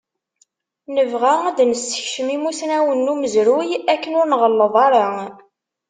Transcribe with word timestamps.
Nebɣa 0.95 1.33
ad 1.49 1.55
d-nessekcem 1.57 2.27
imusnawen 2.35 2.99
n 3.05 3.11
umezruy 3.13 3.69
akken 3.93 4.17
ur 4.19 4.27
nɣelleḍ 4.27 4.73
ara. 4.85 5.07